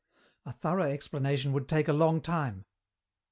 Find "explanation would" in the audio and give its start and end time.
0.91-1.67